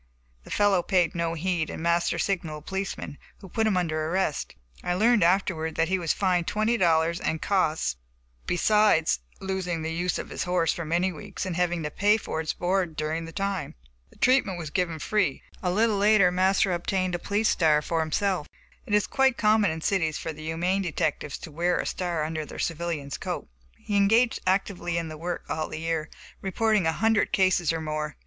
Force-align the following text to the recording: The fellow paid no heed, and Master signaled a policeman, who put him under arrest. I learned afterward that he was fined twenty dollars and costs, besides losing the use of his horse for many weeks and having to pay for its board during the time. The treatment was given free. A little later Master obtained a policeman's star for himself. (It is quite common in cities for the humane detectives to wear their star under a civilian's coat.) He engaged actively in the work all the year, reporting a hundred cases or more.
The 0.45 0.49
fellow 0.49 0.81
paid 0.81 1.13
no 1.13 1.35
heed, 1.35 1.69
and 1.69 1.83
Master 1.83 2.17
signaled 2.17 2.63
a 2.63 2.65
policeman, 2.67 3.19
who 3.37 3.47
put 3.47 3.67
him 3.67 3.77
under 3.77 4.07
arrest. 4.09 4.55
I 4.83 4.95
learned 4.95 5.21
afterward 5.23 5.75
that 5.75 5.89
he 5.89 5.99
was 5.99 6.11
fined 6.11 6.47
twenty 6.47 6.75
dollars 6.75 7.19
and 7.19 7.39
costs, 7.39 7.97
besides 8.47 9.19
losing 9.39 9.83
the 9.83 9.93
use 9.93 10.17
of 10.17 10.29
his 10.31 10.45
horse 10.45 10.73
for 10.73 10.85
many 10.85 11.11
weeks 11.11 11.45
and 11.45 11.55
having 11.55 11.83
to 11.83 11.91
pay 11.91 12.17
for 12.17 12.41
its 12.41 12.51
board 12.51 12.95
during 12.95 13.25
the 13.25 13.31
time. 13.31 13.75
The 14.09 14.15
treatment 14.15 14.57
was 14.57 14.71
given 14.71 14.97
free. 14.97 15.43
A 15.61 15.69
little 15.69 15.97
later 15.97 16.31
Master 16.31 16.73
obtained 16.73 17.13
a 17.13 17.19
policeman's 17.19 17.49
star 17.49 17.81
for 17.83 17.99
himself. 17.99 18.47
(It 18.87 18.95
is 18.95 19.05
quite 19.05 19.37
common 19.37 19.69
in 19.69 19.81
cities 19.81 20.17
for 20.17 20.33
the 20.33 20.41
humane 20.41 20.81
detectives 20.81 21.37
to 21.37 21.51
wear 21.51 21.75
their 21.75 21.85
star 21.85 22.23
under 22.23 22.41
a 22.41 22.59
civilian's 22.59 23.19
coat.) 23.19 23.47
He 23.77 23.97
engaged 23.97 24.39
actively 24.47 24.97
in 24.97 25.09
the 25.09 25.17
work 25.19 25.45
all 25.47 25.67
the 25.67 25.79
year, 25.79 26.09
reporting 26.41 26.87
a 26.87 26.91
hundred 26.91 27.31
cases 27.31 27.71
or 27.71 27.81
more. 27.81 28.17